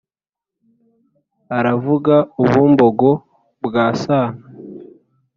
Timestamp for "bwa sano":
3.65-4.43